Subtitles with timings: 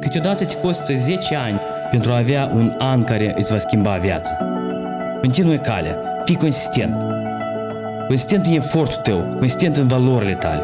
[0.00, 4.36] Câteodată te costă 10 ani pentru a avea un an care îți va schimba viața.
[5.20, 6.94] Continuă calea, fii consistent.
[8.06, 10.60] Consistent în efortul tău, consistent în valorile tale.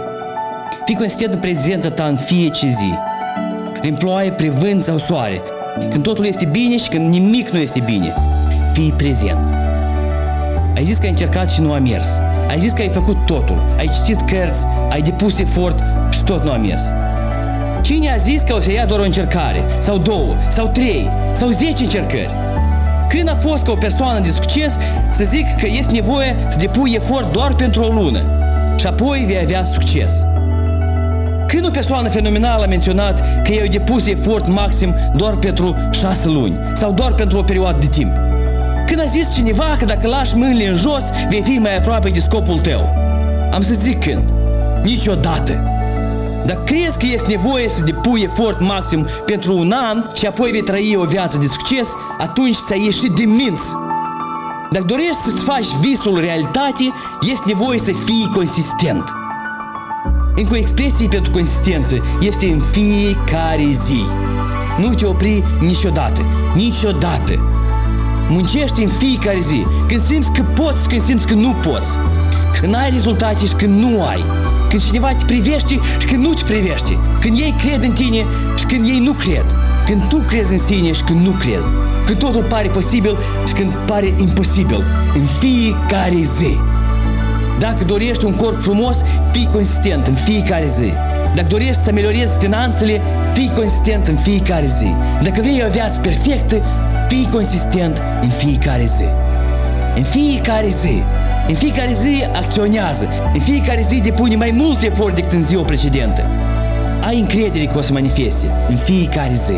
[0.85, 2.93] Fii consistent în prezența ta în fiecare zi.
[3.81, 5.41] Prin ploaie, prin vânt sau soare.
[5.91, 8.13] Când totul este bine și când nimic nu este bine.
[8.73, 9.39] Fii prezent.
[10.77, 12.09] Ai zis că ai încercat și nu a mers.
[12.49, 13.75] Ai zis că ai făcut totul.
[13.79, 16.93] Ai citit cărți, ai depus efort și tot nu a mers.
[17.83, 19.65] Cine a zis că o să ia doar o încercare?
[19.79, 20.37] Sau două?
[20.49, 21.11] Sau trei?
[21.33, 22.35] Sau zece încercări?
[23.09, 24.79] Când a fost ca o persoană de succes
[25.11, 28.21] să zic că este nevoie să depui efort doar pentru o lună
[28.79, 30.13] și apoi vei avea succes?
[31.47, 36.59] Când o persoană fenomenală a menționat că eu depus efort maxim doar pentru șase luni
[36.73, 38.13] sau doar pentru o perioadă de timp?
[38.87, 42.21] Când a zis cineva că dacă lași mâinile în jos, vei fi mai aproape de
[42.21, 42.89] scopul tău?
[43.53, 44.33] Am să zic când?
[44.83, 45.80] Niciodată!
[46.47, 50.63] Dacă crezi că este nevoie să depui efort maxim pentru un an și apoi vei
[50.63, 53.61] trăi o viață de succes, atunci ți-ai ieșit de minț.
[54.71, 59.05] Dacă dorești să-ți faci visul realitate, este nevoie să fii consistent.
[60.37, 64.03] Încă o expresie pentru consistență este în fiecare zi.
[64.79, 66.23] Nu te opri niciodată,
[66.55, 67.35] niciodată.
[68.29, 71.99] Muncește în fiecare zi, când simți că poți, când simți că nu poți.
[72.61, 74.25] Când ai rezultate și când nu ai.
[74.71, 76.99] Când cineva te privește și când nu te privește.
[77.21, 78.27] Când ei cred în tine
[78.57, 79.45] și când ei nu cred.
[79.87, 81.69] Când tu crezi în sine și când nu crezi.
[82.07, 84.85] Când totul pare posibil și când pare imposibil.
[85.15, 86.57] În fiecare zi.
[87.59, 90.93] Dacă dorești un corp frumos, fii consistent în fiecare zi.
[91.35, 93.01] Dacă dorești să ameliorezi finanțele,
[93.35, 94.87] fii consistent în fiecare zi.
[95.23, 96.63] Dacă vrei o viață perfectă,
[97.09, 99.05] fii consistent în fiecare zi.
[99.97, 101.03] În fiecare zi.
[101.49, 103.09] În fiecare zi acționează.
[103.35, 106.25] În fiecare zi depune mai mult efort decât în ziua precedentă.
[107.07, 109.55] Ai încredere că o să manifeste în fiecare zi.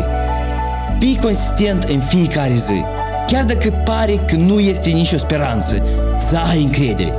[0.99, 2.83] Fii consistent în fiecare zi.
[3.27, 5.81] Chiar dacă pare că nu este nicio speranță,
[6.17, 7.13] să ai încredere.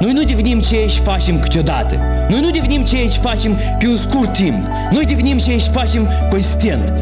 [0.00, 2.00] Noi nu devenim ceea ce facem câteodată.
[2.28, 4.66] Noi nu devenim ceea ce facem pe un scurt timp.
[4.90, 6.92] Noi devenim ceea ce facem consistent.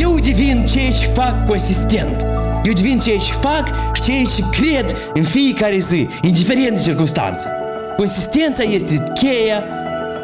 [0.00, 2.31] Eu devin ceea ce fac consistent.
[2.64, 7.48] Eu devin ceea ce fac și ceea ce cred în fiecare zi, indiferent de circunstanțe.
[7.96, 9.64] Consistența este cheia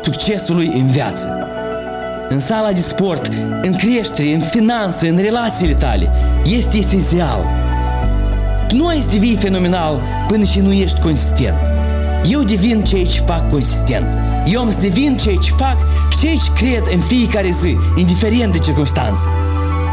[0.03, 1.49] succesului în viață.
[2.29, 3.31] În sala de sport,
[3.63, 6.11] în creștere, în finanțe, în relațiile tale,
[6.45, 7.45] este esențial.
[8.69, 11.57] Tu nu ai să devii fenomenal până și nu ești consistent.
[12.31, 14.07] Eu devin ceea ce fac consistent.
[14.47, 15.77] Eu am să devin ceea ce fac
[16.11, 19.23] și ceea ce cred în fiecare zi, indiferent de circunstanțe.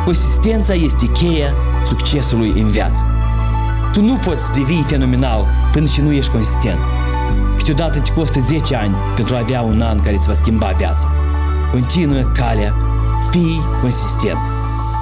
[0.05, 1.53] Consistența este cheia
[1.85, 3.05] succesului în viață.
[3.93, 6.79] Tu nu poți să devii fenomenal până și nu ești consistent.
[7.57, 11.11] Câteodată te costă 10 ani pentru a avea un an care îți va schimba viața.
[11.71, 12.75] Continuă calea,
[13.31, 14.37] fii consistent.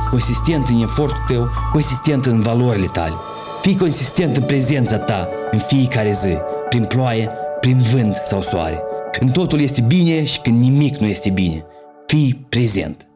[0.10, 3.14] Consistent în efortul tău, consistent în valorile tale.
[3.62, 6.38] Fii consistent în prezența ta în fiecare zi,
[6.70, 8.82] prin ploaie, prin vânt sau soare.
[9.12, 11.66] Când totul este bine și când nimic nu este bine.
[12.06, 13.08] Fii prezent.